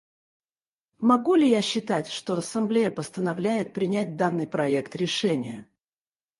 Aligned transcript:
Могу 0.97 1.35
ли 1.35 1.47
я 1.47 1.61
считать, 1.61 2.07
что 2.07 2.33
Ассамблея 2.33 2.89
постановляет 2.89 3.71
принять 3.71 4.17
данный 4.17 4.47
проект 4.47 4.95
решения? 4.95 5.67